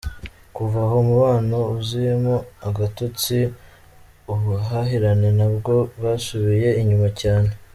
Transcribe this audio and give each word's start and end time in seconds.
Kuva 0.55 0.77
aho 0.85 0.95
umubano 1.05 1.57
uziyemo 1.77 2.35
agatotsi, 2.67 3.37
ubuhahirane 4.33 5.29
na 5.39 5.47
bwo 5.55 5.75
bwasubiye 5.95 6.69
inyuma 6.81 7.09
cyane. 7.21 7.49